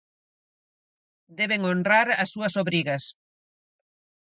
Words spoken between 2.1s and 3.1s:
as súas obrigas.